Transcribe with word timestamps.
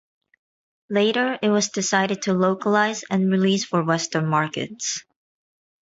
Later, 0.89 1.37
it 1.43 1.49
was 1.49 1.69
decided 1.69 2.23
to 2.23 2.33
localize 2.33 3.03
and 3.11 3.31
release 3.31 3.65
for 3.65 3.83
Western 3.83 4.25
markets. 4.27 5.05